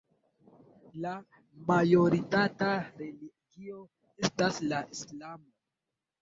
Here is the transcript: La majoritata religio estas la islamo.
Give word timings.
La 1.03 1.09
majoritata 1.67 2.71
religio 3.03 3.79
estas 4.29 4.59
la 4.73 4.81
islamo. 4.99 5.49